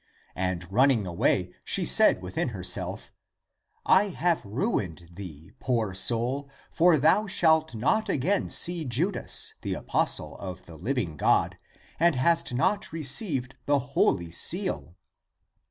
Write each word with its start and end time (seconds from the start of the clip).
And 0.35 0.67
running 0.71 1.05
away, 1.05 1.53
she 1.63 1.85
said 1.85 2.23
within 2.23 2.47
herself," 2.49 3.11
I 3.85 4.05
have 4.05 4.43
ru 4.43 4.79
ined 4.81 5.09
thee, 5.13 5.51
poor 5.59 5.93
soul, 5.93 6.49
for 6.71 6.97
thou 6.97 7.27
shalt 7.27 7.75
not 7.75 8.09
again 8.09 8.49
see 8.49 8.83
Judas, 8.83 9.53
the 9.61 9.75
apostle 9.75 10.39
of 10.39 10.65
the 10.65 10.75
living 10.75 11.17
God, 11.17 11.59
and 11.99 12.15
hast 12.15 12.51
not 12.51 12.91
received 12.91 13.53
the 13.67 13.77
holy 13.93 14.31
seal." 14.31 14.95